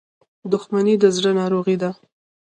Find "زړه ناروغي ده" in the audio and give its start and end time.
1.15-1.91